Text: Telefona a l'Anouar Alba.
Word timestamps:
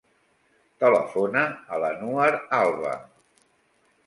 Telefona 0.83 1.43
a 1.75 1.79
l'Anouar 1.85 2.27
Alba. 2.63 2.97